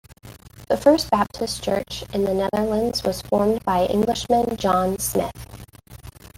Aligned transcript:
The 0.67 0.77
first 0.77 1.11
Baptist 1.11 1.61
church 1.63 2.03
in 2.11 2.23
the 2.23 2.33
Netherlands 2.33 3.03
was 3.03 3.21
formed 3.21 3.63
by 3.63 3.85
Englishman 3.85 4.57
John 4.57 4.97
Smyth. 4.97 5.63